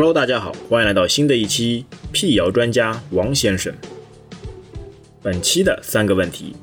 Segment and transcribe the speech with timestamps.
[0.00, 3.74] Hello，大家好，欢迎来到新的一期辟谣专家王先生。
[5.20, 6.54] 本期的三个问题，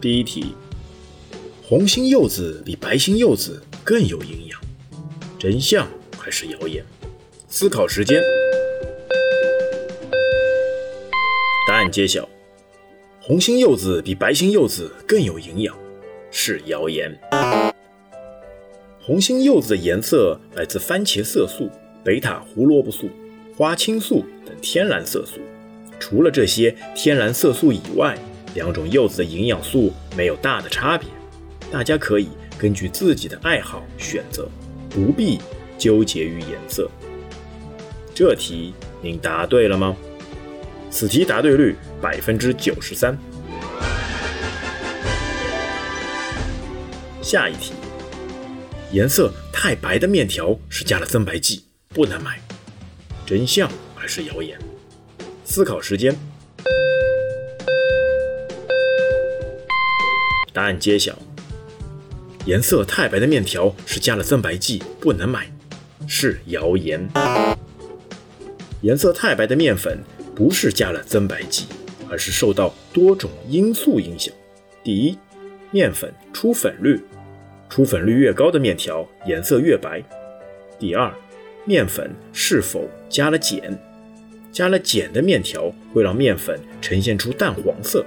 [0.00, 0.52] 第一题：
[1.62, 4.60] 红心柚子比白心柚子更有营养，
[5.38, 5.86] 真相
[6.18, 6.84] 还是谣言？
[7.48, 8.20] 思考时间，
[11.68, 12.28] 答案揭晓：
[13.20, 15.72] 红心柚子比白心柚子更有营养，
[16.32, 17.16] 是谣言。
[19.00, 21.70] 红心柚子的颜色来自番茄色素、
[22.06, 23.10] 贝塔胡萝卜素、
[23.56, 25.40] 花青素等天然色素。
[25.98, 28.16] 除了这些天然色素以外，
[28.54, 31.08] 两种柚子的营养素没有大的差别。
[31.68, 34.48] 大家可以根据自己的爱好选择，
[34.88, 35.40] 不必
[35.76, 36.88] 纠结于颜色。
[38.14, 39.96] 这题您答对了吗？
[40.92, 43.18] 此题答对率百分之九十三。
[47.20, 47.72] 下一题。
[48.92, 52.38] 颜色太白的面条是加了增白剂，不能买。
[53.24, 54.58] 真相还是谣言？
[55.44, 56.14] 思考时间。
[60.52, 61.18] 答案揭晓：
[62.44, 65.50] 颜色太白的面条是加了增白剂，不能买，
[66.06, 67.06] 是谣言。
[68.82, 69.98] 颜色太白的面粉
[70.34, 71.66] 不是加了增白剂，
[72.08, 74.32] 而是受到多种因素影响。
[74.82, 75.18] 第一，
[75.70, 77.00] 面粉出粉率。
[77.68, 80.00] 出粉率越高的面条颜色越白。
[80.78, 81.12] 第二，
[81.68, 83.76] 面粉是否加了碱？
[84.52, 88.06] 加了碱的面条会让面粉呈现出淡黄色。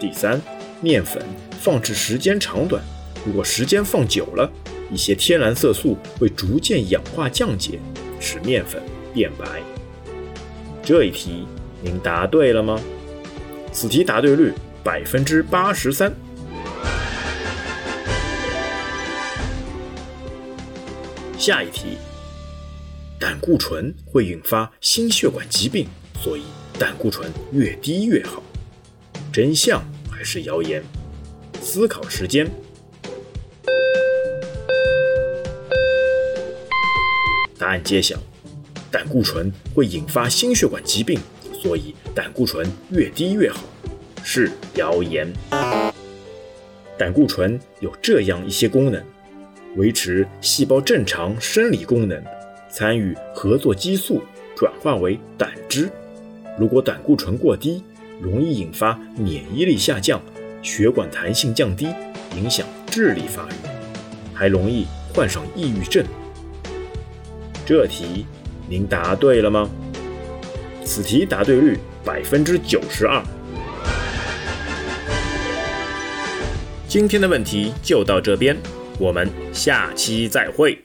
[0.00, 0.40] 第三，
[0.80, 1.22] 面粉
[1.60, 2.82] 放置时间长短，
[3.26, 4.50] 如果时间放久了，
[4.90, 7.78] 一些天然色素会逐渐氧化降解，
[8.18, 9.44] 使面粉变白。
[10.82, 11.46] 这一题
[11.82, 12.80] 您答对了吗？
[13.70, 14.50] 此题答对率
[14.82, 16.10] 百分之八十三。
[21.36, 21.98] 下一题，
[23.22, 25.86] 胆固醇会引发心血管疾病，
[26.20, 26.42] 所以
[26.76, 28.42] 胆固醇越低越好。
[29.32, 29.80] 真相
[30.10, 30.82] 还是谣言？
[31.60, 32.50] 思考时间。
[37.56, 38.18] 答案揭晓：
[38.90, 41.20] 胆固醇会引发心血管疾病，
[41.62, 43.62] 所以胆固醇越低越好，
[44.24, 45.32] 是谣言。
[46.98, 49.00] 胆固醇有这样一些功能。
[49.76, 52.20] 维持细胞正常生理功能，
[52.72, 54.22] 参与合作激素
[54.56, 55.90] 转化为胆汁。
[56.58, 57.84] 如果胆固醇过低，
[58.18, 60.18] 容易引发免疫力下降、
[60.62, 61.88] 血管弹性降低，
[62.34, 63.52] 影响智力发育，
[64.32, 66.02] 还容易患上抑郁症。
[67.66, 68.24] 这题
[68.66, 69.68] 您答对了吗？
[70.82, 73.22] 此题答对率百分之九十二。
[76.88, 78.56] 今天的问题就到这边。
[78.98, 80.78] 我们下期再会。